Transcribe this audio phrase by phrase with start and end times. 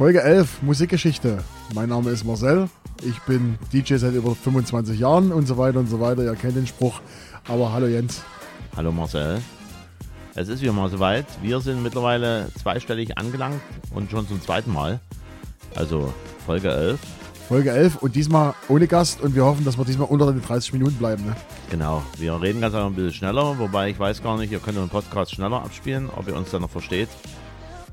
[0.00, 1.44] Folge 11, Musikgeschichte.
[1.74, 2.70] Mein Name ist Marcel.
[3.02, 6.24] Ich bin DJ seit über 25 Jahren und so weiter und so weiter.
[6.24, 7.02] Ihr kennt den Spruch.
[7.46, 8.22] Aber hallo Jens.
[8.74, 9.42] Hallo Marcel.
[10.34, 11.26] Es ist wieder mal soweit.
[11.42, 13.60] Wir sind mittlerweile zweistellig angelangt
[13.94, 15.00] und schon zum zweiten Mal.
[15.74, 16.14] Also
[16.46, 16.98] Folge 11.
[17.46, 20.72] Folge 11 und diesmal ohne Gast und wir hoffen, dass wir diesmal unter den 30
[20.72, 21.26] Minuten bleiben.
[21.26, 21.36] Ne?
[21.70, 24.78] Genau, wir reden ganz einfach ein bisschen schneller, wobei ich weiß gar nicht, ihr könnt
[24.78, 27.10] den Podcast schneller abspielen, ob ihr uns dann noch versteht.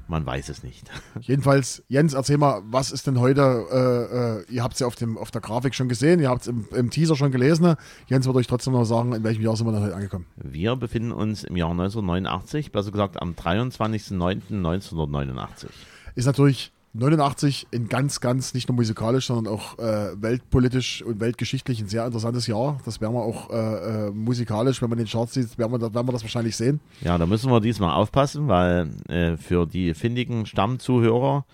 [0.07, 0.89] Man weiß es nicht.
[1.21, 4.95] Jedenfalls, Jens, erzähl mal, was ist denn heute, äh, äh, ihr habt es ja auf,
[4.95, 7.75] dem, auf der Grafik schon gesehen, ihr habt es im, im, Teaser schon gelesen.
[8.07, 10.25] Jens wird euch trotzdem noch sagen, in welchem Jahr sind wir denn heute angekommen?
[10.38, 15.67] Wir befinden uns im Jahr 1989, besser gesagt am 23.09.1989.
[16.16, 21.80] Ist natürlich 89 in ganz, ganz, nicht nur musikalisch, sondern auch äh, weltpolitisch und weltgeschichtlich
[21.80, 22.80] ein sehr interessantes Jahr.
[22.85, 26.07] Das werden wir auch äh, äh, musikalisch, wenn man den Charts sieht, werden wir, werden
[26.07, 26.80] wir das wahrscheinlich sehen.
[27.02, 31.45] Ja, da müssen wir diesmal aufpassen, weil äh, für die findigen Stammzuhörer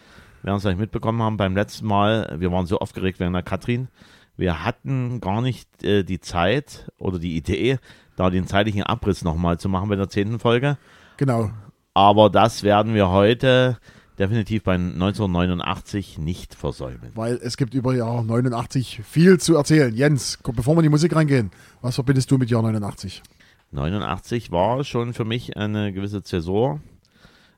[0.44, 3.88] werden es vielleicht mitbekommen haben beim letzten Mal, wir waren so aufgeregt wegen der Katrin.
[4.36, 7.80] Wir hatten gar nicht äh, die Zeit oder die Idee,
[8.16, 10.78] da den zeitlichen Abriss nochmal zu machen bei der zehnten Folge.
[11.18, 11.52] Genau.
[11.94, 13.78] Aber das werden wir heute
[14.20, 17.12] definitiv bei 1989 nicht versäumen.
[17.16, 19.94] Weil es gibt über Jahr 89 viel zu erzählen.
[19.94, 23.24] Jens, bevor wir in die Musik reingehen, was verbindest du mit Jahr 89?
[23.72, 26.80] 89 war schon für mich eine gewisse Zäsur,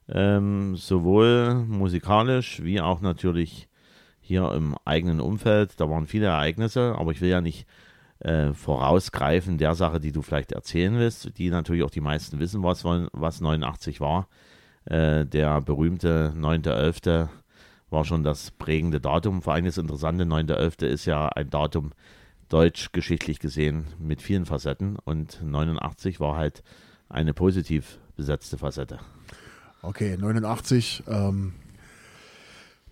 [0.07, 3.67] ähm, sowohl musikalisch wie auch natürlich
[4.21, 5.79] hier im eigenen Umfeld.
[5.79, 7.67] Da waren viele Ereignisse, aber ich will ja nicht
[8.19, 12.63] äh, vorausgreifen der Sache, die du vielleicht erzählen willst, die natürlich auch die meisten wissen,
[12.63, 14.27] was, was 89 war.
[14.85, 17.27] Äh, der berühmte 9.11.
[17.89, 19.41] war schon das prägende Datum.
[19.41, 20.85] Vor allem das Interessante, 9.11.
[20.85, 21.91] ist ja ein Datum
[22.49, 26.63] deutsch geschichtlich gesehen mit vielen Facetten und 89 war halt
[27.09, 28.99] eine positiv besetzte Facette.
[29.81, 31.03] Okay, 89.
[31.07, 31.53] Ähm,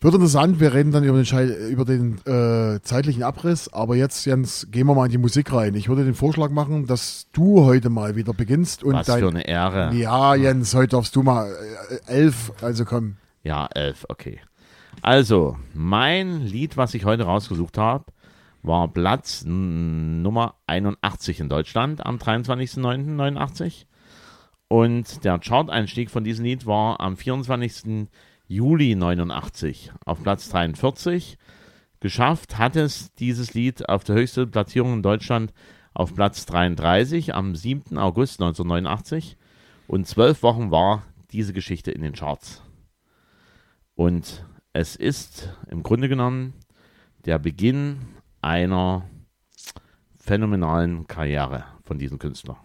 [0.03, 4.67] wird interessant, wir reden dann über den, über den äh, zeitlichen Abriss, aber jetzt, Jens,
[4.71, 5.75] gehen wir mal in die Musik rein.
[5.75, 8.83] Ich würde den Vorschlag machen, dass du heute mal wieder beginnst.
[8.83, 9.93] Und Was dein, für eine Ehre.
[9.93, 11.49] Ja, Jens, heute darfst du mal
[12.07, 13.17] äh, elf, also komm.
[13.43, 14.39] Ja, elf, okay.
[15.01, 18.05] Also, mein Lied, was ich heute rausgesucht habe,
[18.61, 23.85] war Platz Nummer 81 in Deutschland am 23.09.89.
[24.69, 28.07] Und der Chart-Einstieg von diesem Lied war am 24.
[28.53, 31.39] Juli 89 auf Platz 43.
[31.99, 35.51] Geschafft hat es dieses Lied auf der höchsten Platzierung in Deutschland
[35.95, 37.97] auf Platz 33 am 7.
[37.97, 39.37] August 1989.
[39.87, 42.61] Und zwölf Wochen war diese Geschichte in den Charts.
[43.95, 46.53] Und es ist im Grunde genommen
[47.25, 48.01] der Beginn
[48.39, 49.09] einer
[50.19, 52.57] phänomenalen Karriere von diesem Künstler.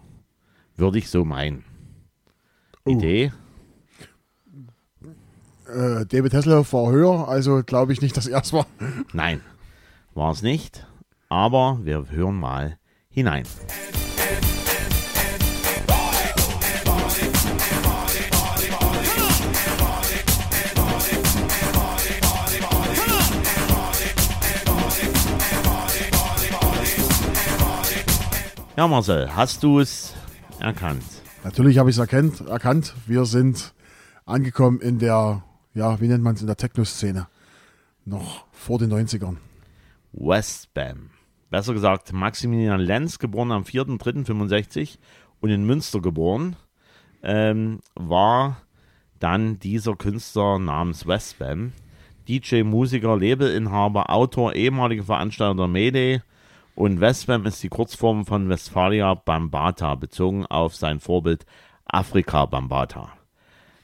[0.75, 1.65] Würde ich so meinen.
[2.85, 2.91] Uh.
[2.91, 3.31] Idee?
[5.69, 8.65] Äh, David Hasselhoff war höher, also glaube ich nicht, dass er es war.
[9.13, 9.41] Nein,
[10.13, 10.85] war es nicht.
[11.29, 12.77] Aber wir hören mal
[13.09, 13.43] hinein.
[28.75, 30.13] Ja, Marcel, hast du es
[30.59, 31.03] erkannt?
[31.43, 32.95] Natürlich habe ich es erkannt, erkannt.
[33.07, 33.73] Wir sind
[34.25, 35.43] angekommen in der
[35.79, 37.27] ja, wie nennt man es in der Techno-Szene?
[38.03, 39.37] Noch vor den 90ern.
[40.11, 41.11] Westbam.
[41.49, 44.97] Besser gesagt, Maximilian Lenz, geboren am 4.3.65
[45.39, 46.57] und in Münster geboren,
[47.23, 48.61] ähm, war
[49.19, 51.71] dann dieser Künstler namens Westbam.
[52.27, 56.21] DJ, Musiker, Labelinhaber, Autor, ehemaliger Veranstalter der Mayday
[56.75, 61.45] und Westbam ist die Kurzform von Westphalia Bambata, bezogen auf sein Vorbild
[61.85, 63.13] Afrika Bambata.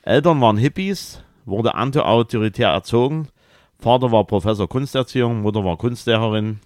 [0.04, 3.28] Eltern waren Hippies, wurde anti-autoritär erzogen.
[3.80, 6.60] Vater war Professor Kunsterziehung, Mutter war Kunstlehrerin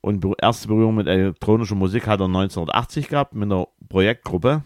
[0.00, 4.62] und erste Berührung mit elektronischer Musik hat er 1980 gehabt mit einer Projektgruppe.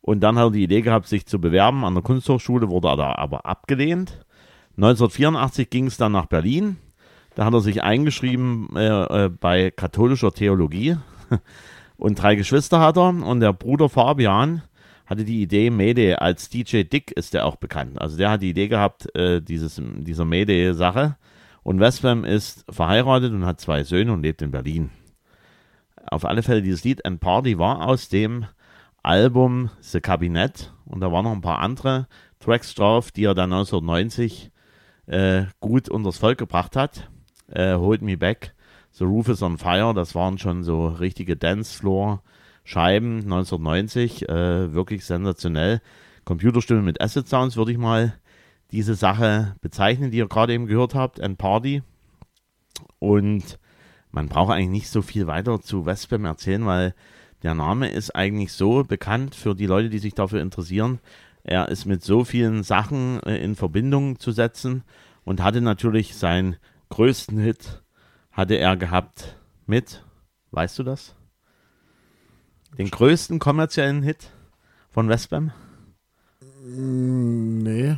[0.00, 3.18] Und dann hat er die Idee gehabt, sich zu bewerben an der Kunsthochschule, wurde er
[3.18, 4.24] aber abgelehnt.
[4.76, 6.76] 1984 ging es dann nach Berlin.
[7.34, 10.96] Da hat er sich eingeschrieben äh, äh, bei katholischer Theologie.
[11.96, 13.08] Und drei Geschwister hat er.
[13.08, 14.62] Und der Bruder Fabian
[15.08, 17.98] hatte die Idee, Mayday als DJ Dick ist der auch bekannt.
[18.00, 21.16] Also der hat die Idee gehabt, äh, dieses, dieser Mayday-Sache.
[21.62, 24.90] Und Westbam ist verheiratet und hat zwei Söhne und lebt in Berlin.
[26.10, 28.46] Auf alle Fälle, dieses Lied And Party war aus dem
[29.02, 32.06] Album The Cabinet und da waren noch ein paar andere
[32.38, 34.50] Tracks drauf, die er dann 1990
[35.06, 37.10] äh, gut unters Volk gebracht hat.
[37.48, 38.54] Äh, Hold Me Back,
[38.92, 42.20] The Roof is on Fire, das waren schon so richtige Dancefloor-
[42.68, 45.80] Scheiben 1990, äh, wirklich sensationell.
[46.26, 48.12] Computerstimme mit Asset Sounds würde ich mal
[48.72, 51.82] diese Sache bezeichnen, die ihr gerade eben gehört habt, ein Party.
[52.98, 53.58] Und
[54.10, 56.94] man braucht eigentlich nicht so viel weiter zu Westbam erzählen, weil
[57.42, 60.98] der Name ist eigentlich so bekannt für die Leute, die sich dafür interessieren.
[61.44, 64.84] Er ist mit so vielen Sachen äh, in Verbindung zu setzen
[65.24, 66.56] und hatte natürlich seinen
[66.90, 67.82] größten Hit,
[68.30, 70.04] hatte er gehabt mit,
[70.50, 71.17] weißt du das?
[72.76, 74.30] Den größten kommerziellen Hit
[74.90, 75.52] von Westbam?
[76.64, 77.96] Mm, nee.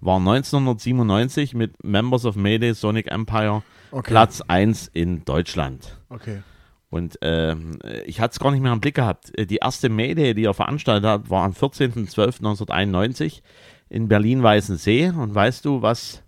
[0.00, 4.10] War 1997 mit Members of Mayday Sonic Empire Okay.
[4.10, 5.98] Platz 1 in Deutschland.
[6.10, 6.42] Okay.
[6.90, 9.36] Und ähm, ich hatte es gar nicht mehr im Blick gehabt.
[9.38, 13.40] Äh, Die erste Mayday, die er veranstaltet hat, war am 14.12.1991
[13.88, 15.08] in Berlin-Weißensee.
[15.10, 16.22] Und weißt du, was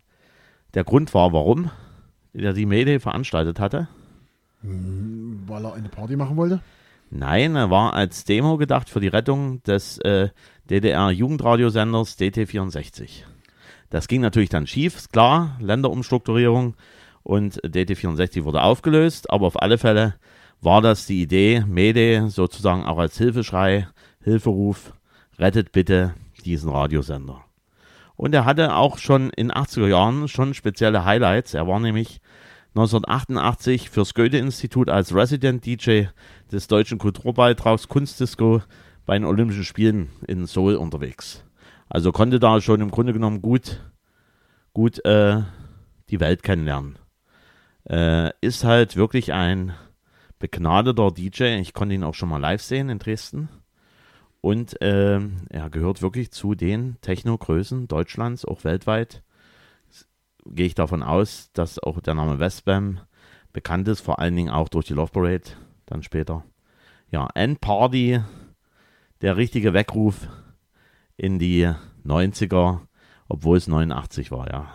[0.74, 1.70] der Grund war, warum
[2.32, 3.88] er die Mayday veranstaltet hatte?
[4.62, 6.60] Weil er eine Party machen wollte?
[7.10, 10.28] Nein, er war als Demo gedacht für die Rettung des äh,
[10.70, 13.24] DDR-Jugendradiosenders DT64.
[13.90, 16.76] Das ging natürlich dann schief, ist klar, Länderumstrukturierung
[17.24, 20.14] und DT64 wurde aufgelöst, aber auf alle Fälle
[20.60, 23.88] war das die Idee, Mede sozusagen auch als Hilfeschrei,
[24.22, 24.92] Hilferuf,
[25.36, 26.14] rettet bitte
[26.44, 27.44] diesen Radiosender.
[28.14, 31.54] Und er hatte auch schon in 80er Jahren schon spezielle Highlights.
[31.54, 32.20] Er war nämlich
[32.74, 36.04] 1988 fürs Goethe-Institut als Resident DJ
[36.52, 38.62] des deutschen Kulturbeitrags Kunstdisco
[39.06, 41.44] bei den Olympischen Spielen in Seoul unterwegs.
[41.88, 43.80] Also konnte da schon im Grunde genommen gut,
[44.72, 45.42] gut äh,
[46.10, 46.98] die Welt kennenlernen.
[47.88, 49.74] Äh, ist halt wirklich ein
[50.38, 51.58] begnadeter DJ.
[51.60, 53.48] Ich konnte ihn auch schon mal live sehen in Dresden.
[54.40, 59.22] Und ähm, er gehört wirklich zu den Techno-Größen Deutschlands, auch weltweit.
[60.46, 63.00] Gehe ich davon aus, dass auch der Name Westbam
[63.52, 65.50] bekannt ist, vor allen Dingen auch durch die Love Parade
[65.90, 66.44] dann später.
[67.10, 68.20] Ja, End Party,
[69.20, 70.28] der richtige Weckruf
[71.16, 71.70] in die
[72.06, 72.80] 90er,
[73.28, 74.70] obwohl es 89 war, ja.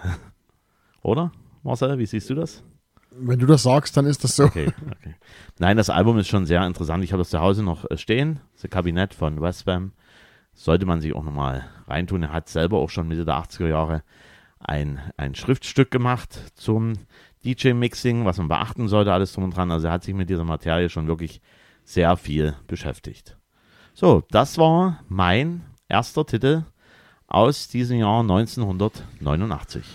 [1.01, 1.31] Oder?
[1.63, 2.63] Marcel, wie siehst du das?
[3.17, 4.44] Wenn du das sagst, dann ist das so.
[4.44, 5.15] Okay, okay.
[5.57, 7.03] Nein, das Album ist schon sehr interessant.
[7.03, 8.41] Ich habe das zu Hause noch äh, stehen.
[8.53, 9.94] Das Kabinett von Westbam.
[10.53, 12.23] Sollte man sich auch nochmal reintun.
[12.23, 14.03] Er hat selber auch schon Mitte der 80er Jahre
[14.59, 16.94] ein, ein Schriftstück gemacht zum
[17.45, 19.71] DJ-Mixing, was man beachten sollte, alles drum und dran.
[19.71, 21.42] Also er hat sich mit dieser Materie schon wirklich
[21.83, 23.38] sehr viel beschäftigt.
[23.94, 26.63] So, das war mein erster Titel
[27.27, 29.86] aus diesem Jahr 1989.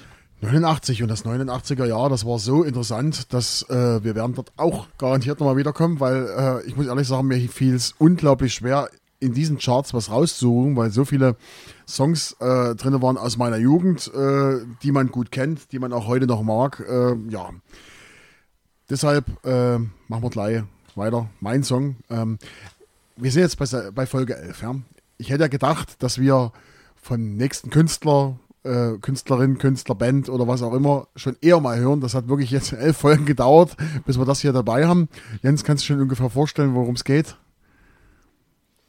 [0.42, 4.86] 89 und das 89er Jahr, das war so interessant, dass äh, wir werden dort auch
[4.96, 8.88] garantiert nochmal wiederkommen, weil äh, ich muss ehrlich sagen, mir fiel es unglaublich schwer,
[9.20, 11.36] in diesen Charts was rauszusuchen, weil so viele
[11.86, 16.06] Songs äh, drin waren aus meiner Jugend, äh, die man gut kennt, die man auch
[16.06, 16.82] heute noch mag.
[16.88, 17.50] Äh, ja,
[18.88, 20.62] deshalb äh, machen wir gleich
[20.96, 21.28] weiter.
[21.40, 21.96] Mein Song.
[22.08, 22.38] Ähm,
[23.16, 24.62] wir sind jetzt bei, bei Folge 11.
[24.62, 24.74] Ja?
[25.18, 26.52] Ich hätte ja gedacht, dass wir
[26.96, 32.00] von nächsten Künstler, äh, Künstlerin, Künstlerband oder was auch immer schon eher mal hören.
[32.00, 33.76] Das hat wirklich jetzt elf Folgen gedauert,
[34.06, 35.08] bis wir das hier dabei haben.
[35.42, 37.36] Jens, kannst du schon ungefähr vorstellen, worum es geht?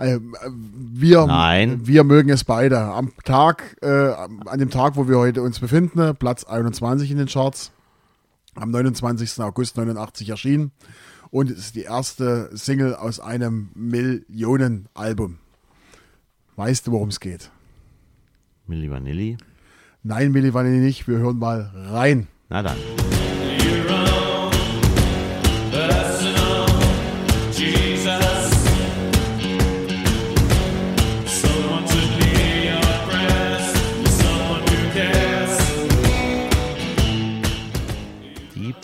[0.01, 0.19] Äh,
[0.51, 1.85] wir, Nein.
[1.85, 2.79] wir mögen es beide.
[2.79, 7.27] Am Tag, äh, an dem Tag, wo wir heute uns befinden, Platz 21 in den
[7.27, 7.71] Charts,
[8.55, 9.39] am 29.
[9.41, 10.71] August 89 erschienen
[11.29, 15.37] und es ist die erste Single aus einem Millionenalbum.
[16.57, 17.49] Weißt du, worum es geht?
[18.67, 19.37] Milli Vanilli.
[20.03, 21.07] Nein, Milli Vanilli nicht.
[21.07, 22.27] Wir hören mal rein.
[22.49, 22.77] Na dann.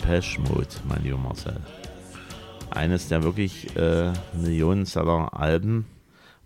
[0.08, 1.60] Depeche Mode, mein lieber Marcel.
[2.70, 5.84] Eines der wirklich äh, Millionenseller-Alben,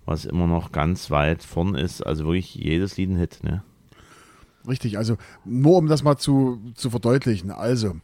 [0.05, 2.05] was immer noch ganz weit vorn ist.
[2.05, 3.63] Also wirklich jedes Lied ein Hit, ne?
[4.67, 7.53] Richtig, also nur um das mal zu, zu verdeutlichen.
[7.53, 7.95] Also,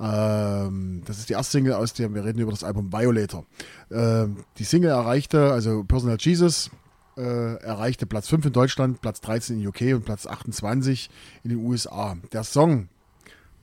[0.00, 3.46] ähm, das ist die erste Single aus der, wir reden über das Album Violator.
[3.92, 6.72] Ähm, die Single erreichte, also Personal Jesus,
[7.16, 11.08] äh, erreichte Platz 5 in Deutschland, Platz 13 in UK und Platz 28
[11.44, 12.16] in den USA.
[12.32, 12.88] Der Song,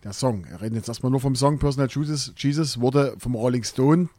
[0.04, 3.64] der Song, wir reden jetzt erstmal nur vom Song Personal Jesus, Jesus wurde vom Rolling
[3.64, 4.10] Stone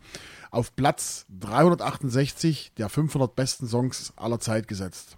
[0.50, 5.16] auf Platz 368 der 500 besten Songs aller Zeit gesetzt.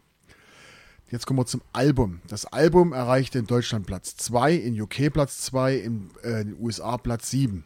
[1.11, 2.21] Jetzt kommen wir zum Album.
[2.29, 6.57] Das Album erreichte in Deutschland Platz 2, in UK Platz 2, in, äh, in den
[6.61, 7.65] USA Platz 7.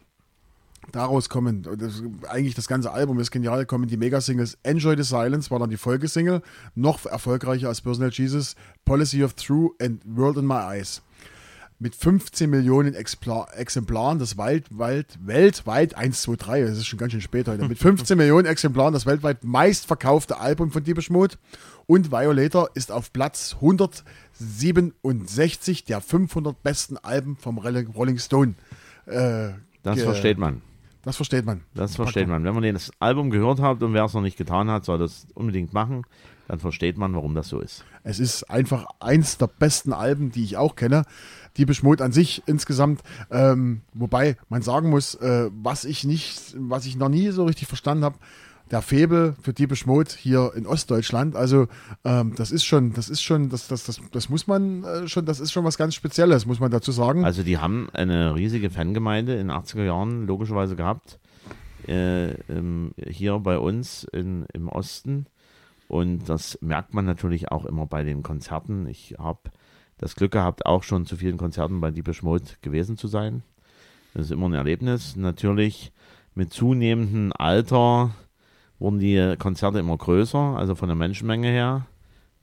[0.91, 5.03] Daraus kommen, und das, eigentlich das ganze Album ist genial, kommen die Megasingles Enjoy the
[5.03, 6.41] Silence, war dann die Folgesingle,
[6.75, 11.01] noch erfolgreicher als Personal Jesus, Policy of True and World in My Eyes.
[11.79, 17.13] Mit 15 Millionen Expla Exemplaren das weltweit, weltweit 1, 2, 3, das ist schon ganz
[17.13, 21.37] schön spät heute, mit 15 Millionen Exemplaren das weltweit meistverkaufte Album von Deepish Mode
[21.87, 28.55] und Violator ist auf Platz 167 der 500 besten Alben vom Rolling Stone.
[29.05, 29.51] Äh,
[29.83, 30.61] Das versteht man.
[31.09, 31.61] Das versteht man.
[31.73, 32.43] Das versteht man.
[32.43, 35.25] Wenn man das Album gehört hat und wer es noch nicht getan hat, soll das
[35.33, 36.03] unbedingt machen.
[36.47, 37.83] Dann versteht man, warum das so ist.
[38.03, 41.05] Es ist einfach eins der besten Alben, die ich auch kenne.
[41.57, 43.01] Die Mode an sich insgesamt,
[43.31, 47.67] ähm, wobei man sagen muss, äh, was ich nicht, was ich noch nie so richtig
[47.67, 48.19] verstanden habe,
[48.71, 51.35] der Febel für die Mode hier in Ostdeutschland.
[51.35, 51.67] Also
[52.03, 55.25] ähm, das ist schon, das ist schon, das, das, das, das muss man äh, schon,
[55.25, 57.25] das ist schon was ganz Spezielles, muss man dazu sagen.
[57.25, 61.19] Also die haben eine riesige Fangemeinde in den 80er Jahren logischerweise gehabt.
[61.87, 65.25] Äh, ähm, hier bei uns in, im Osten.
[65.87, 68.87] Und das merkt man natürlich auch immer bei den Konzerten.
[68.87, 69.49] Ich habe
[69.97, 73.43] das Glück gehabt, auch schon zu vielen Konzerten bei Deepish Mode gewesen zu sein.
[74.13, 75.15] Das ist immer ein Erlebnis.
[75.15, 75.91] Natürlich
[76.35, 78.11] mit zunehmendem Alter
[78.79, 81.85] wurden die Konzerte immer größer, also von der Menschenmenge her.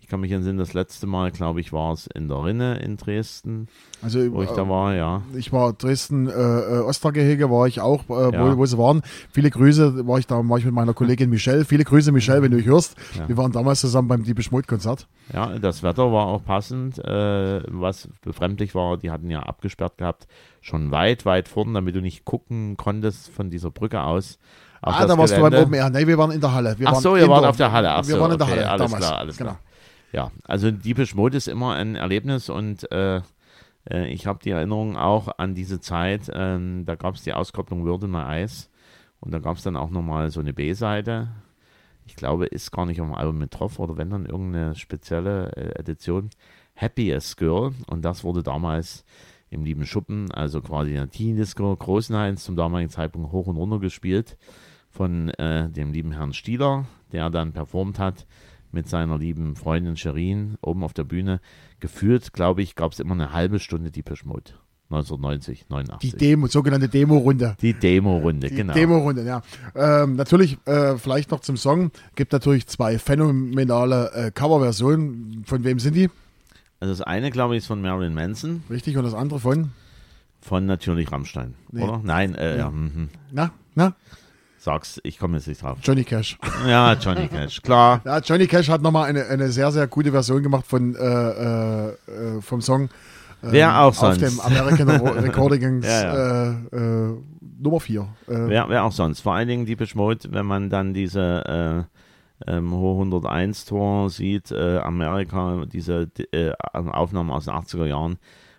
[0.07, 2.97] Ich kann mich entsinnen, das letzte Mal, glaube ich, war es in der Rinne in
[2.97, 3.67] Dresden,
[4.03, 5.23] also wo ich äh, da war, ja.
[5.35, 8.53] Ich war Dresden, äh, äh, Ostergehege war ich auch, äh, Ja.
[8.53, 9.03] wo, wo sie waren.
[9.33, 11.65] Viele Grüße, war ich da, war ich mit meiner Kollegin Michelle.
[11.65, 12.95] Viele Grüße, Michelle, wenn du mich hörst.
[13.19, 13.29] Ja.
[13.29, 15.09] Wir waren damals zusammen beim Mode Konzert.
[15.33, 16.99] Ja, das Wetter war auch passend.
[17.01, 20.29] Äh, was befremdlich war, die hatten ja abgesperrt gehabt,
[20.61, 24.39] schon weit, weit vorn, damit du nicht gucken konntest von dieser Brücke aus.
[24.83, 25.67] Ah, da warst du beim Gelände.
[25.67, 25.91] Open Air.
[25.91, 26.79] Nee, wir waren in der Halle.
[26.79, 27.37] Wir Ach waren so, ihr indoor.
[27.37, 27.91] wart auf der Halle.
[27.91, 29.07] Ach wir so, waren in der okay, Halle alles damals.
[29.07, 29.51] klar, alles genau.
[29.51, 29.63] klar.
[30.13, 33.21] Ja, also Deepish Mode ist immer ein Erlebnis und äh,
[33.91, 37.85] äh, ich habe die Erinnerung auch an diese Zeit, ähm, da gab es die Auskopplung
[37.85, 38.71] Würde My Eis
[39.21, 41.29] und da gab es dann auch nochmal so eine B-Seite.
[42.05, 45.53] Ich glaube, ist gar nicht auf dem Album mit drauf oder wenn dann irgendeine spezielle
[45.57, 46.31] äh, Edition.
[46.77, 49.05] Happiest Girl und das wurde damals
[49.49, 53.81] im lieben Schuppen, also quasi in der Teen-Disco Großenheinz zum damaligen Zeitpunkt hoch und runter
[53.81, 54.37] gespielt
[54.97, 58.27] von äh, dem lieben Herrn Stieler, der dann performt hat
[58.73, 61.41] mit seiner lieben Freundin Sherin oben auf der Bühne.
[61.81, 64.53] Geführt, glaube ich, gab es immer eine halbe Stunde Deepish Mode.
[64.89, 66.17] 1990, Die 89.
[66.17, 67.57] Demo, sogenannte Demo-Runde.
[67.61, 68.73] Die Demo-Runde, Die genau.
[68.73, 69.43] Demo-Runde, ja.
[69.75, 75.43] Ähm, natürlich, äh, vielleicht noch zum Song, gibt natürlich zwei phänomenale äh, Coverversionen.
[75.45, 76.09] Von wem sind die?
[76.79, 78.97] also das eine, glaube ich, ist von Marilyn Manson, Richtig?
[78.97, 79.73] Und das andere von?
[80.41, 81.83] von natürlich Rammstein, Nee.
[81.83, 82.01] oder?
[82.05, 83.09] Nein, äh, ja, mhm.
[83.33, 83.97] Na, na?
[84.67, 85.79] Sag's, ich komme jetzt nicht drauf.
[85.83, 86.37] Johnny Cash.
[86.67, 88.01] Ja, Johnny Cash, klar.
[88.05, 91.89] Ja, Johnny Cash hat nochmal eine, eine sehr, sehr gute Version gemacht von, äh, äh,
[91.89, 92.83] äh, vom Song.
[92.83, 92.89] ähm,
[93.53, 94.21] Wer auch Auf sonst.
[94.21, 94.89] dem American
[95.25, 97.15] Recordings Ja, Äh, äh,
[97.59, 98.01] Nummer 4.
[98.03, 99.21] Äh, Wer, wer auch sonst.
[99.21, 101.87] Vor allen Dingen Deepish Mode, wenn man dann diese
[102.47, 108.19] äh, ähm, Hohe 101 Tour sieht, äh, Amerika, diese äh, Aufnahmen aus den 80er Jahren,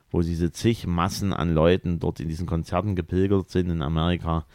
[0.09, 4.45] wo diese zig Massen an Leuten dort in diesen Konzerten gepilgert sind in Amerika,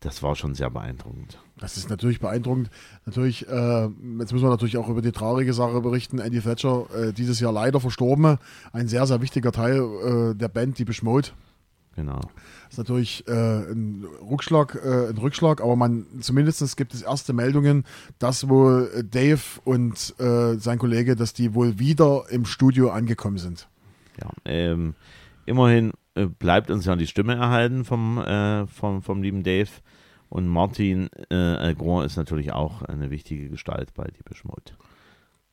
[0.00, 1.38] das war schon sehr beeindruckend.
[1.58, 2.70] Das ist natürlich beeindruckend.
[3.06, 6.18] Natürlich, äh, jetzt müssen wir natürlich auch über die traurige Sache berichten.
[6.18, 8.38] Andy Thatcher, äh, dieses Jahr leider verstorben.
[8.72, 11.30] Ein sehr, sehr wichtiger Teil äh, der Band, die Beschmode.
[11.94, 12.20] Genau.
[12.20, 17.32] Das ist natürlich äh, ein Rückschlag, äh, ein Rückschlag, aber man zumindest gibt es erste
[17.32, 17.84] Meldungen,
[18.18, 23.66] dass wohl Dave und äh, sein Kollege, dass die wohl wieder im Studio angekommen sind.
[24.20, 24.94] Ja, ähm,
[25.46, 25.92] immerhin
[26.24, 29.68] bleibt uns ja die Stimme erhalten vom, äh, vom, vom lieben Dave.
[30.28, 34.72] Und Martin äh, Algor ist natürlich auch eine wichtige Gestalt bei Deepish Mode.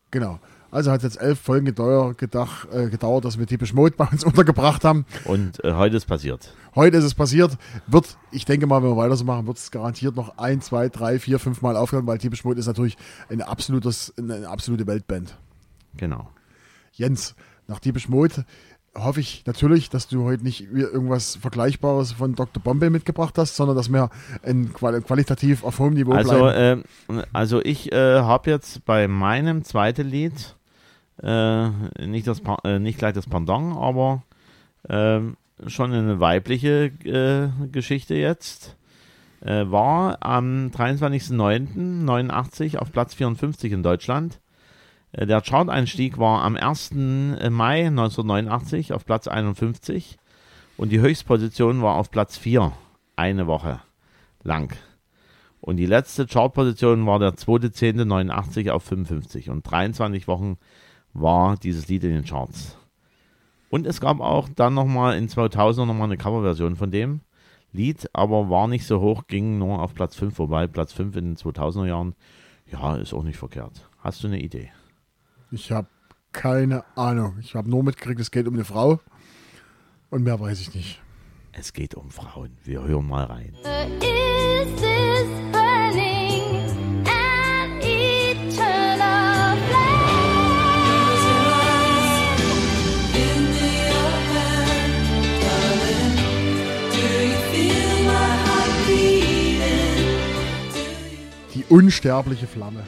[0.09, 0.39] Genau.
[0.73, 4.23] Also hat jetzt elf Folgen gedauert, gedach, äh, gedauert dass wir Typisch Mode bei uns
[4.25, 5.05] untergebracht haben.
[5.25, 6.53] Und äh, heute ist passiert.
[6.73, 7.57] Heute ist es passiert.
[7.85, 10.89] Wird, ich denke mal, wenn wir weiter so machen, wird es garantiert noch ein, zwei,
[10.89, 12.97] drei, vier, fünf Mal aufhören, weil Mode ist natürlich
[13.29, 15.37] eine, absolutes, eine absolute Weltband.
[15.95, 16.29] Genau.
[16.91, 17.35] Jens,
[17.67, 18.45] nach Typisch Mode
[18.95, 22.61] hoffe ich natürlich, dass du heute nicht irgendwas Vergleichbares von Dr.
[22.61, 24.09] Bombay mitgebracht hast, sondern dass wir
[24.43, 26.83] ein quali qualitativ auf hohem Niveau Also, bleiben.
[27.09, 30.55] äh, also ich äh, habe jetzt bei meinem zweiten Lied
[31.21, 31.69] äh,
[32.05, 34.23] nicht, das, äh, nicht gleich das Pendant, aber
[34.89, 38.75] ähm, schon eine weibliche äh, Geschichte jetzt.
[39.41, 44.39] Äh, war am 23.09.89 auf Platz 54 in Deutschland.
[45.13, 46.91] Äh, der Chart-Einstieg war am 1.
[46.93, 50.17] Mai 1989 auf Platz 51
[50.75, 52.73] und die Höchstposition war auf Platz 4,
[53.15, 53.79] eine Woche
[54.43, 54.75] lang.
[55.61, 60.57] Und die letzte Chartposition war der 2.10.89 auf 55 und 23 Wochen
[61.13, 62.77] war dieses Lied in den Charts.
[63.69, 67.21] Und es gab auch dann nochmal in 2000 nochmal eine Coverversion von dem
[67.71, 70.67] Lied, aber war nicht so hoch, ging nur auf Platz 5 vorbei.
[70.67, 72.15] Platz 5 in den 2000er Jahren,
[72.71, 73.89] ja, ist auch nicht verkehrt.
[73.99, 74.69] Hast du eine Idee?
[75.53, 75.87] Ich habe
[76.31, 77.37] keine Ahnung.
[77.39, 78.99] Ich habe nur mitgekriegt, es geht um eine Frau.
[80.09, 80.99] Und mehr weiß ich nicht.
[81.51, 82.57] Es geht um Frauen.
[82.63, 83.53] Wir hören mal rein.
[84.01, 84.83] Is
[101.53, 102.83] Die unsterbliche Flamme.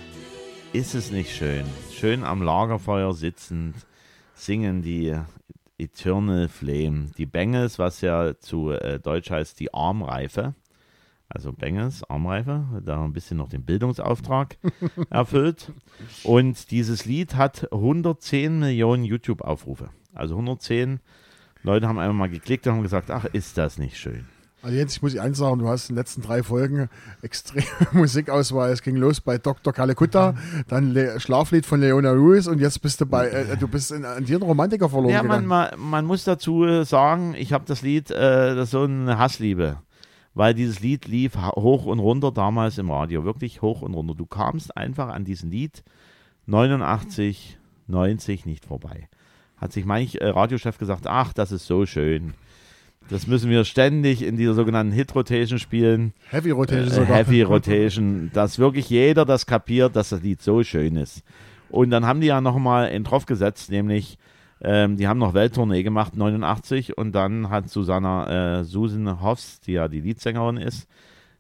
[0.76, 1.64] Ist es nicht schön?
[1.90, 3.78] Schön am Lagerfeuer sitzend
[4.34, 5.18] singen die
[5.78, 7.12] Eternal Flame.
[7.18, 10.54] Die Bengals, was ja zu äh, Deutsch heißt die Armreife.
[11.30, 14.58] Also Bengals, Armreife, da ein bisschen noch den Bildungsauftrag
[15.10, 15.72] erfüllt.
[16.26, 19.92] Und dieses Lied hat 110 Millionen YouTube-Aufrufe.
[20.14, 21.00] Also 110
[21.64, 24.28] Leute haben einmal mal geklickt und haben gesagt, ach, ist das nicht schön.
[24.66, 26.90] Also jetzt, ich muss ich eins sagen, du hast in den letzten drei Folgen
[27.22, 28.72] extreme Musikauswahl.
[28.72, 29.72] Es ging los bei Dr.
[29.72, 30.34] Kalekutta,
[30.68, 34.04] dann Le Schlaflied von Leona Lewis und jetzt bist du bei, äh, du bist in,
[34.04, 35.70] an dir einen Romantiker verloren Ja, man, gegangen.
[35.78, 39.20] man, man muss dazu äh, sagen, ich habe das Lied, äh, das ist so eine
[39.20, 39.78] Hassliebe.
[40.34, 44.16] Weil dieses Lied lief hoch und runter damals im Radio, wirklich hoch und runter.
[44.16, 45.84] Du kamst einfach an diesem Lied
[46.48, 49.10] 89, 90 nicht vorbei.
[49.58, 52.34] Hat sich manch äh, Radiochef gesagt, ach, das ist so schön.
[53.10, 56.14] Das müssen wir ständig in dieser sogenannten Hit-Rotation spielen.
[56.32, 57.18] Heavy Rotation Äh, sogar.
[57.18, 61.24] Heavy Rotation, dass wirklich jeder das kapiert, dass das Lied so schön ist.
[61.70, 64.18] Und dann haben die ja nochmal in drauf gesetzt, nämlich
[64.62, 69.74] ähm, die haben noch Welttournee gemacht, 89, und dann hat Susanna äh, Susan Hoffs, die
[69.74, 70.88] ja die Leadsängerin ist,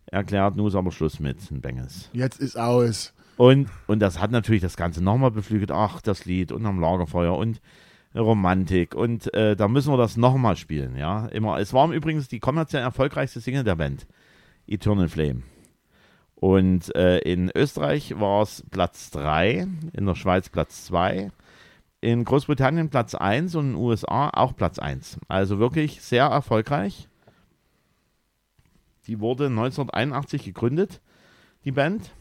[0.05, 2.09] erklärt, nun ist aber Schluss mit den Bengals.
[2.13, 3.13] Jetzt ist aus.
[3.37, 5.71] Und, und das hat natürlich das Ganze nochmal beflügelt.
[5.71, 7.59] Ach, das Lied und am Lagerfeuer und
[8.15, 8.95] Romantik.
[8.95, 11.27] Und äh, da müssen wir das nochmal spielen, ja.
[11.27, 11.59] Immer.
[11.59, 14.07] Es war übrigens die kommerziell erfolgreichste Single der Band.
[14.67, 15.43] Eternal Flame.
[16.35, 21.31] Und äh, in Österreich war es Platz 3, in der Schweiz Platz 2,
[22.01, 25.19] in Großbritannien Platz 1 und in den USA auch Platz 1.
[25.27, 27.07] Also wirklich sehr erfolgreich.
[29.07, 31.01] Die wurde 1981 gegründet,
[31.63, 32.11] die Band.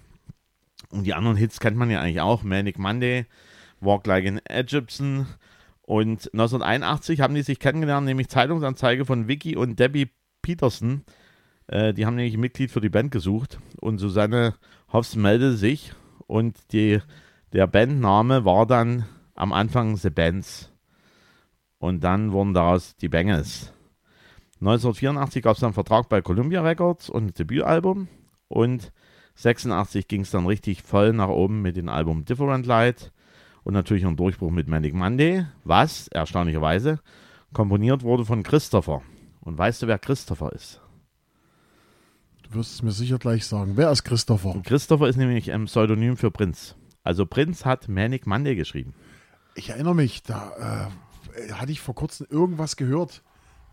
[0.90, 2.42] Und die anderen Hits kennt man ja eigentlich auch.
[2.42, 3.26] Manic Monday,
[3.80, 5.26] Walk Like an Egyptian.
[5.87, 11.05] Und 1981 haben die sich kennengelernt, nämlich Zeitungsanzeige von Vicky und Debbie Peterson.
[11.66, 13.59] Äh, die haben nämlich ein Mitglied für die Band gesucht.
[13.81, 14.55] Und Susanne
[14.92, 15.92] Hoffs meldete sich.
[16.27, 17.01] Und die,
[17.53, 20.73] der Bandname war dann am Anfang The Bands.
[21.79, 23.75] Und dann wurden daraus die Bengals.
[24.61, 28.09] 1984 gab es dann einen Vertrag bei Columbia Records und ein Debütalbum.
[28.49, 28.90] Und
[29.35, 33.12] 86 ging es dann richtig voll nach oben mit dem Album Different Light
[33.64, 37.00] und natürlich ein Durchbruch mit Manic Monday, was erstaunlicherweise
[37.53, 39.03] komponiert wurde von Christopher.
[39.40, 40.81] Und weißt du, wer Christopher ist?
[42.42, 43.72] Du wirst es mir sicher gleich sagen.
[43.77, 44.61] Wer ist Christopher?
[44.64, 46.77] Christopher ist nämlich ein Pseudonym für Prinz.
[47.03, 48.94] Also Prinz hat Manic Monday geschrieben.
[49.55, 50.90] Ich erinnere mich, da
[51.38, 53.22] äh, hatte ich vor kurzem irgendwas gehört.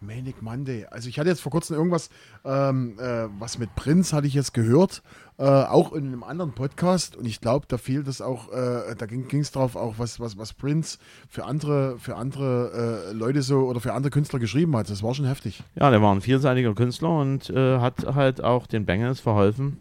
[0.01, 0.85] Manic Monday.
[0.89, 2.09] Also ich hatte jetzt vor kurzem irgendwas,
[2.43, 5.03] ähm, äh, was mit Prinz hatte ich jetzt gehört,
[5.37, 9.05] äh, auch in einem anderen Podcast und ich glaube, da fiel das auch, äh, da
[9.05, 10.97] ging es drauf auch, was, was, was Prince
[11.29, 14.89] für andere, für andere äh, Leute so oder für andere Künstler geschrieben hat.
[14.89, 15.63] Das war schon heftig.
[15.75, 19.77] Ja, der war ein vielseitiger Künstler und äh, hat halt auch den Bengals verholfen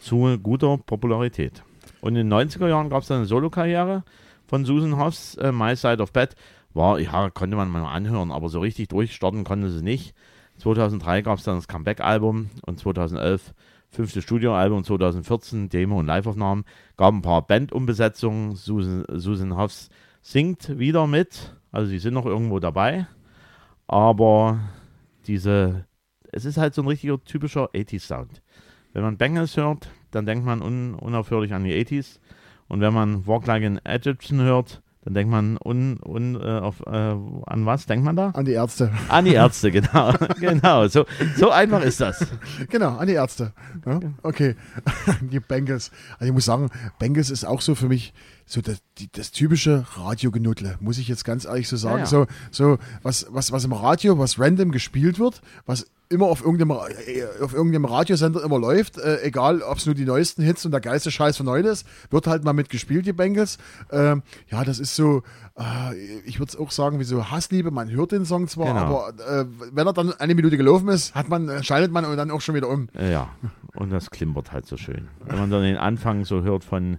[0.00, 1.62] zu guter Popularität.
[2.00, 4.02] Und in den 90er Jahren gab es dann eine Solokarriere
[4.46, 6.34] von Susan Hoffs, äh, My Side of Bed.
[6.74, 10.14] War, ja, konnte man mal anhören, aber so richtig durchstarten konnte sie nicht.
[10.58, 13.54] 2003 gab es dann das Comeback-Album und 2011
[13.88, 16.64] fünfte Studioalbum, 2014 Demo und Liveaufnahmen.
[16.96, 18.56] Gab ein paar Bandumbesetzungen.
[18.56, 19.90] Susan, Susan Hoffs
[20.22, 23.06] singt wieder mit, also sie sind noch irgendwo dabei.
[23.86, 24.60] Aber
[25.26, 25.86] diese,
[26.30, 28.42] es ist halt so ein richtiger typischer 80s-Sound.
[28.92, 32.20] Wenn man Bengals hört, dann denkt man un, unaufhörlich an die 80s.
[32.68, 36.80] Und wenn man Walk Like an Egyptian hört, dann denkt man un, un, äh, auf,
[36.86, 38.30] äh, an was denkt man da?
[38.30, 38.92] An die Ärzte.
[39.08, 40.12] An die Ärzte, genau.
[40.40, 42.24] genau, so, so einfach ist das.
[42.68, 43.52] Genau, an die Ärzte.
[43.84, 44.54] Ja, okay.
[45.20, 45.90] die Bengals.
[46.14, 48.14] Also ich muss sagen, Bengals ist auch so für mich
[48.46, 51.98] so das, die, das typische Radiogenudle, muss ich jetzt ganz ehrlich so sagen.
[51.98, 52.06] Ja, ja.
[52.06, 56.70] So, so was, was, was im Radio, was random gespielt wird, was immer auf irgendeinem,
[56.70, 60.70] äh, auf irgendeinem Radiosender immer läuft, äh, egal ob es nur die neuesten Hits und
[60.72, 63.58] der geilste Scheiß von heute ist, wird halt mal mitgespielt, die Bengals.
[63.90, 65.22] Ähm, ja, das ist so,
[65.58, 65.94] äh,
[66.24, 68.80] ich würde es auch sagen, wie so Hassliebe, man hört den Song zwar, Genau.
[69.06, 69.08] aber
[69.40, 72.30] äh, wenn er dann eine Minute gelaufen ist, hat man, äh, schaltet man und dann
[72.30, 72.88] auch schon wieder um.
[72.98, 73.30] Ja,
[73.74, 75.08] und das klimpert halt so schön.
[75.24, 76.98] Wenn man dann den Anfang so hört von,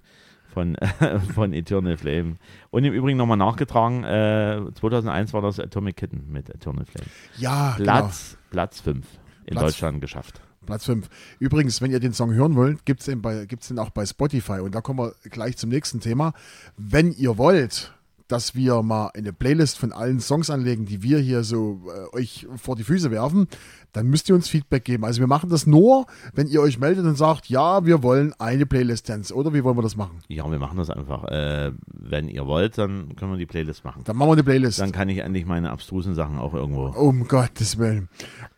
[0.53, 0.77] von,
[1.35, 2.37] von Eternal Flame.
[2.69, 7.07] Und im Übrigen nochmal nachgetragen, äh, 2001 war das Atomic Kitten mit Eternal Flame.
[7.37, 9.05] Ja, Platz, Platz 5
[9.45, 10.35] in Platz- Deutschland geschafft.
[10.35, 10.65] genau.
[10.65, 11.09] Platz 5.
[11.39, 14.05] Übrigens, wenn ihr den Song hören wollt, gibt es den, bei- gibt's den auch bei
[14.05, 14.59] Spotify.
[14.61, 16.31] Und da kommen wir gleich zum nächsten Thema.
[16.77, 17.93] Wenn ihr wollt,
[18.27, 21.81] dass wir mal eine Playlist von allen Songs anlegen, die wir hier so
[22.13, 23.47] äh, euch vor die Füße werfen,
[23.91, 25.05] dann müsst ihr uns Feedback geben.
[25.05, 28.65] Also wir machen das nur, wenn ihr euch meldet und sagt, ja, wir wollen eine
[28.65, 29.33] Playlist Dance.
[29.33, 30.19] Oder wie wollen wir das machen?
[30.27, 31.25] Ja, wir machen das einfach.
[31.25, 34.03] Äh, wenn ihr wollt, dann können wir die Playlist machen.
[34.05, 34.79] Dann machen wir eine Playlist.
[34.79, 36.87] Dann kann ich endlich meine abstrusen Sachen auch irgendwo.
[36.87, 38.09] Um Gottes Willen.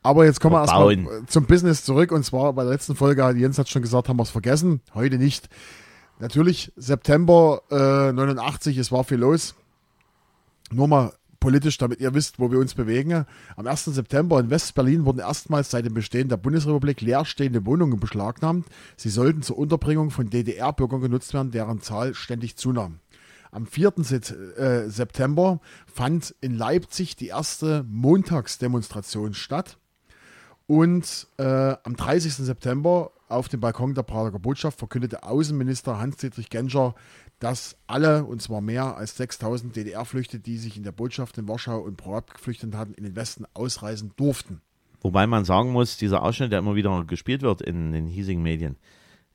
[0.03, 1.27] Aber jetzt kommen wir erstmal Verbauen.
[1.27, 2.11] zum Business zurück.
[2.11, 4.81] Und zwar bei der letzten Folge, Jens hat schon gesagt, haben wir es vergessen.
[4.93, 5.49] Heute nicht.
[6.19, 9.55] Natürlich September äh, 89, es war viel los.
[10.71, 13.25] Nur mal politisch, damit ihr wisst, wo wir uns bewegen.
[13.55, 13.85] Am 1.
[13.85, 18.65] September in West-Berlin wurden erstmals seit dem Bestehen der Bundesrepublik leerstehende Wohnungen beschlagnahmt.
[18.97, 22.99] Sie sollten zur Unterbringung von DDR-Bürgern genutzt werden, deren Zahl ständig zunahm.
[23.51, 23.93] Am 4.
[23.97, 29.77] Set- äh, September fand in Leipzig die erste Montagsdemonstration statt.
[30.67, 32.33] Und äh, am 30.
[32.33, 36.95] September auf dem Balkon der Prager Botschaft verkündete Außenminister Hans-Dietrich Genscher,
[37.39, 41.79] dass alle, und zwar mehr als 6000 DDR-Flüchte, die sich in der Botschaft in Warschau
[41.79, 44.61] und Prag geflüchtet hatten, in den Westen ausreisen durften.
[45.01, 48.77] Wobei man sagen muss, dieser Ausschnitt, der immer wieder gespielt wird in den hiesigen Medien,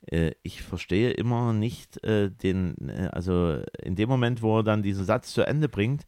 [0.06, 4.82] äh, ich verstehe immer nicht äh, den, äh, also in dem Moment, wo er dann
[4.82, 6.06] diesen Satz zu Ende bringt,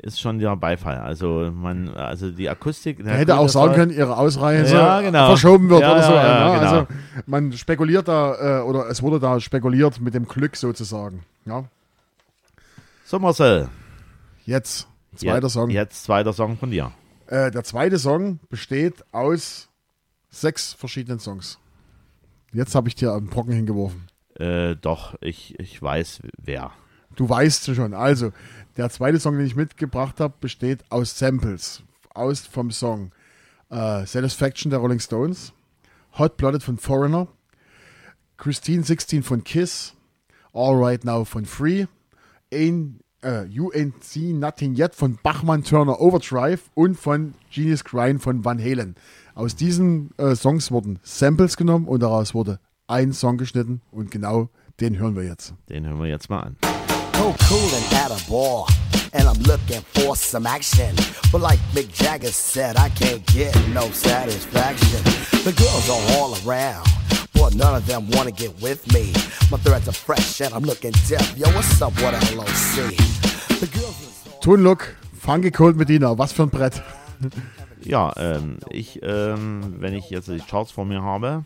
[0.00, 0.98] ist schon der Beifall.
[0.98, 3.00] Also man, also die Akustik.
[3.04, 5.26] Er hätte auch sagen können, ihre Ausreise Ja, genau.
[5.26, 6.12] verschoben wird Ja, oder so.
[6.12, 6.58] ja, ja, ne?
[6.60, 6.70] genau.
[6.70, 6.86] Also
[7.26, 11.24] man spekuliert da, äh, oder es wurde da spekuliert mit dem Glück sozusagen.
[11.44, 11.64] Ja.
[13.04, 13.68] So Marcel,
[14.44, 15.70] Jetzt, zweiter jetzt, Song.
[15.70, 16.92] Jetzt zweiter Song von dir.
[17.26, 19.68] Äh, der zweite Song besteht aus
[20.30, 21.58] sechs verschiedenen Songs.
[22.52, 24.06] Jetzt habe ich dir einen Brocken hingeworfen.
[24.38, 26.70] Äh, doch, ich, ich weiß wer.
[27.18, 27.94] Du weißt schon.
[27.94, 28.30] Also,
[28.76, 31.82] der zweite Song, den ich mitgebracht habe, besteht aus Samples.
[32.14, 33.10] Aus vom Song
[33.70, 35.52] äh, Satisfaction der Rolling Stones,
[36.16, 37.26] Hot Blooded von Foreigner,
[38.36, 39.94] Christine 16 von Kiss,
[40.52, 41.86] All Right Now von Free,
[42.52, 48.22] Ain't, äh, You Ain't Seen Nothing Yet von Bachmann Turner Overdrive und von Genius Grind
[48.22, 48.94] von Van Halen.
[49.34, 54.50] Aus diesen äh, Songs wurden Samples genommen und daraus wurde ein Song geschnitten und genau
[54.78, 55.54] den hören wir jetzt.
[55.68, 56.77] Den hören wir jetzt mal an.
[57.18, 58.64] So cool and at a bar.
[59.12, 60.94] And I'm looking for some action.
[61.32, 65.02] But like Mick Jagger said, I can't get no satisfaction.
[65.42, 66.86] The girls are all around.
[67.34, 69.12] But none of them wanna get with me.
[69.50, 71.36] My threads are fresh and I'm looking deaf.
[71.36, 72.94] Yo, what's up, what LOC?
[73.58, 76.80] The girls are so Tune Look, Funky Cold Medina, was für ein Brett.
[77.80, 81.44] Ja, ähm, ich, ähm, wenn ich jetzt die Charts vor mir habe,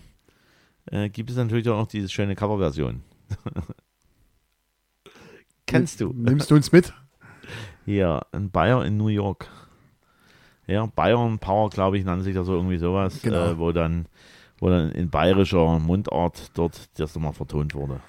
[0.91, 3.03] äh, gibt es natürlich auch noch diese schöne Coverversion.
[5.73, 6.13] Kennst du?
[6.15, 6.93] Nimmst du uns mit?
[7.85, 9.49] Hier, ein Bayer in New York.
[10.67, 13.47] Ja, Bayern Power, glaube ich, nannte sich das so irgendwie sowas, Genau.
[13.53, 14.07] äh, wo dann
[14.61, 18.01] wo dann in bayerischer Mundart dort das nochmal vertont wurde.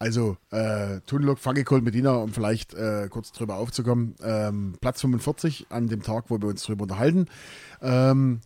[0.00, 0.98] Also, äh,
[1.36, 4.16] Funky Cold Medina, um vielleicht äh, kurz drüber aufzukommen.
[4.22, 7.26] Ähm, Platz 45 an dem Tag, wo wir uns drüber unterhalten.
[7.80, 8.40] Ähm,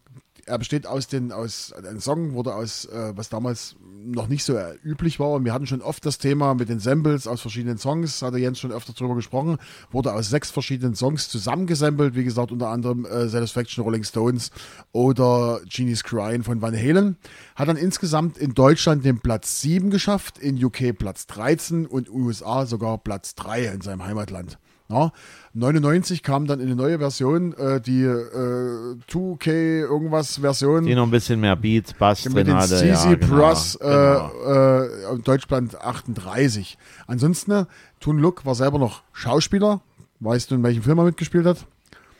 [0.48, 4.58] er besteht aus den, aus, ein Song wurde aus, äh, was damals noch nicht so
[4.82, 5.30] üblich war.
[5.32, 8.58] Und wir hatten schon oft das Thema mit den Samples aus verschiedenen Songs, hatte Jens
[8.58, 9.58] schon öfter drüber gesprochen,
[9.90, 14.50] wurde aus sechs verschiedenen Songs zusammengesampelt, wie gesagt, unter anderem äh, Satisfaction Rolling Stones
[14.92, 17.16] oder Genie's Crying von Van Halen.
[17.54, 22.66] Hat dann insgesamt in Deutschland den Platz 7 geschafft, in UK Platz 13 und USA
[22.66, 24.58] sogar Platz 3 in seinem Heimatland.
[24.90, 25.12] Ja,
[25.52, 29.50] 99 kam dann eine neue Version, äh, die äh, 2K
[29.82, 32.76] irgendwas Version Die noch ein bisschen mehr Beat, Bass drin den hatte.
[32.78, 34.30] CC ja, genau, Plus äh, genau.
[34.46, 36.78] äh, in Deutschland 38.
[37.06, 37.66] Ansonsten,
[38.00, 39.82] Tun Look war selber noch Schauspieler.
[40.20, 41.66] Weißt du, in welchem Film er mitgespielt hat?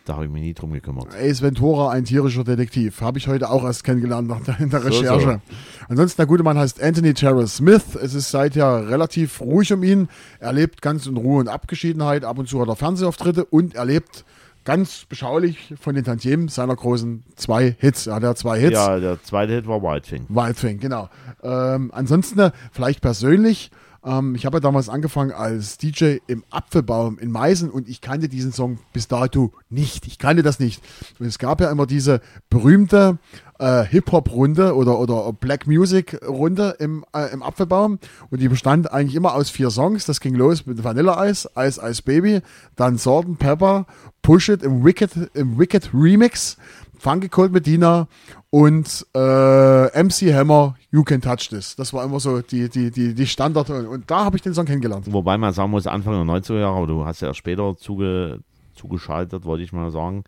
[0.08, 1.08] Da habe ich mich nie drum gekümmert.
[1.14, 3.02] Ace Ventura, ein tierischer Detektiv.
[3.02, 5.42] Habe ich heute auch erst kennengelernt nach der, in der So, Recherche.
[5.86, 7.94] Ansonsten, der gute Mann heißt Anthony Terrell Smith.
[7.94, 10.08] Es ist seither relativ ruhig um ihn.
[10.40, 12.24] Er lebt ganz in Ruhe und Abgeschiedenheit.
[12.24, 14.24] Ab und zu hat er Fernsehauftritte und er lebt
[14.64, 18.06] ganz beschaulich von den Tantiemen seiner großen zwei Hits.
[18.06, 18.72] Er hat ja zwei Hits.
[18.72, 20.24] Ja, der zweite Hit war Wild Thing.
[20.30, 21.10] Wild Thing, genau.
[21.42, 23.70] Ähm, ansonsten äh, vielleicht persönlich.
[24.04, 28.28] Ähm, ich habe ja damals angefangen als DJ im Apfelbaum in Meißen und ich kannte
[28.28, 30.06] diesen Song bis dato nicht.
[30.06, 30.82] Ich kannte das nicht.
[31.18, 33.18] Und es gab ja immer diese berühmte
[33.58, 37.98] äh, Hip-Hop-Runde oder, oder Black Music-Runde im, äh, im Apfelbaum
[38.30, 40.04] und die bestand eigentlich immer aus vier Songs.
[40.06, 42.40] Das ging los mit Vanilla Ice, Ice Ice Baby,
[42.76, 43.86] dann Salt and Pepper,
[44.22, 46.56] Push It im Wicked, im Wicked Remix,
[46.98, 48.08] Funky Cold Medina
[48.50, 51.76] und äh, MC Hammer, You Can Touch This.
[51.76, 53.70] Das war immer so die, die, die, die Standard.
[53.70, 55.12] Und da habe ich den Song kennengelernt.
[55.12, 58.40] Wobei man sagen muss, Anfang der 90er Jahre, aber du hast ja später zuge,
[58.74, 60.24] zugeschaltet, wollte ich mal sagen.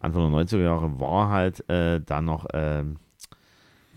[0.00, 2.96] Anfang der 90er Jahre war halt äh, dann noch ähm,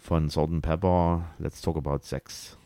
[0.01, 2.57] von and Pepper Let's Talk About Sex.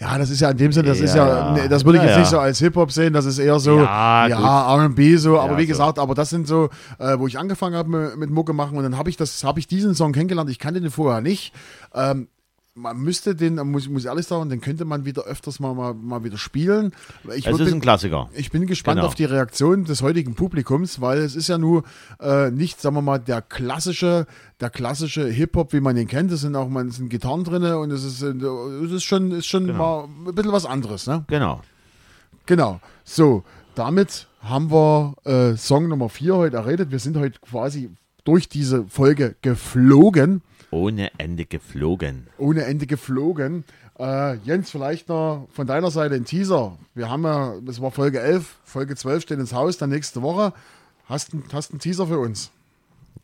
[0.00, 1.52] Ja, das ist ja in dem Sinne, das ist Ja, ja, ja.
[1.62, 3.78] nee, das würde ich Ja, jetzt nicht so als Hip-Hop sehen, das ist eher so,
[3.78, 4.26] Ja,
[4.76, 5.68] R&B so, aber wie so.
[5.68, 8.84] gesagt, aber das sind so, äh, wo ich angefangen habe mit, mit Mucke machen und
[8.84, 11.52] dann habe ich das, habe ich diesen Song kennengelernt, ich kannte den vorher nicht,
[11.94, 12.28] ähm,
[12.78, 15.94] man müsste den, muss, muss ich ehrlich sagen, den könnte man wieder öfters mal, mal,
[15.94, 16.92] mal wieder spielen.
[17.36, 18.28] Ich Es ist ein Klassiker.
[18.34, 19.08] ich bin gespannt Genau.
[19.08, 21.82] auf die Reaktion des heutigen Publikums, weil es ist ja nur
[22.20, 24.26] äh, nicht, sagen wir mal, der klassische,
[24.60, 26.30] der klassische Hip-Hop, wie man ihn kennt.
[26.32, 28.28] Es sind auch mal es sind Gitarren drin und es ist, äh,
[28.84, 29.78] es ist schon, ist schon Genau.
[30.08, 31.24] mal ein bisschen was anderes, ne?
[31.28, 31.60] Genau.
[32.46, 32.80] Genau.
[33.04, 36.90] So, damit haben wir äh, Song Nummer 4 heute erredet.
[36.90, 37.90] Wir sind heute quasi
[38.24, 42.26] durch diese Folge geflogen, Ohne Ende geflogen.
[42.36, 43.64] ohne Ende geflogen.
[43.98, 46.78] Äh, Jens, vielleicht noch von deiner Seite ein Teaser.
[46.94, 50.52] Wir haben ja, das war Folge 11, Folge 12 steht ins Haus, dann nächste Woche.
[51.06, 52.50] Hast du hast einen Teaser für uns?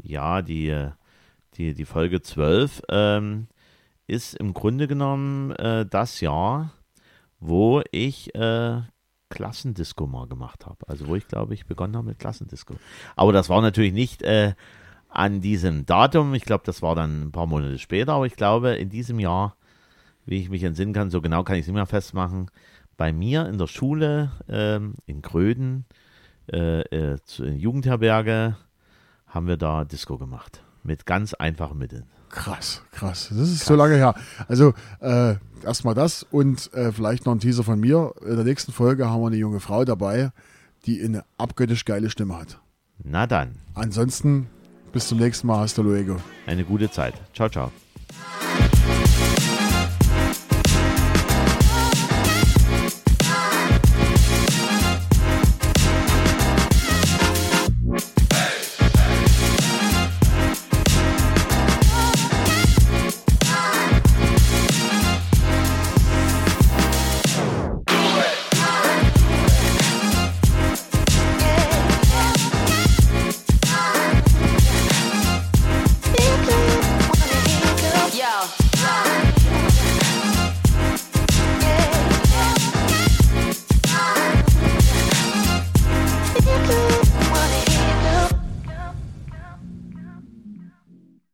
[0.02, 0.88] Ja, die,
[1.56, 3.46] die, die Folge 12 ähm,
[4.06, 6.72] ist im Grunde genommen äh, das Jahr,
[7.40, 8.80] wo ich äh,
[9.28, 10.78] Klassendisco mal gemacht habe.
[10.88, 12.74] Also wo ich, glaube ich, begonnen habe mit Klassendisco.
[13.16, 14.54] Aber das war natürlich nicht äh,
[15.14, 16.34] an diesem Datum.
[16.34, 18.14] Ich glaube, das war dann ein paar Monate später.
[18.14, 19.56] Aber ich glaube, in diesem Jahr,
[20.26, 22.50] wie ich mich entsinnen kann, so genau kann ich es nicht mehr festmachen,
[22.96, 25.84] bei mir in der Schule ähm, in Gröden,
[26.52, 28.56] äh, äh, in Jugendherberge,
[29.26, 30.62] haben wir da Disco gemacht.
[30.82, 32.04] Mit ganz einfachen Mitteln.
[32.28, 33.28] Krass, krass.
[33.30, 34.14] Das ist so lange her.
[34.48, 38.12] Also äh, erstmal das und äh, vielleicht noch ein Teaser von mir.
[38.22, 40.30] In der nächsten Folge haben wir eine junge Frau dabei,
[40.86, 42.60] die eine abgöttisch geile Stimme hat.
[43.02, 44.48] Na dann, Ansonsten
[44.94, 45.58] bis zum nächsten Mal.
[45.58, 46.16] Hasta luego.
[46.46, 47.14] eine gute Zeit.
[47.34, 47.70] Ciao, ciao.